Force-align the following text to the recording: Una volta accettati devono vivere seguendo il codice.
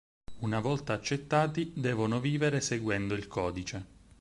Una 0.39 0.59
volta 0.61 0.93
accettati 0.93 1.73
devono 1.75 2.19
vivere 2.19 2.59
seguendo 2.59 3.13
il 3.13 3.27
codice. 3.27 3.85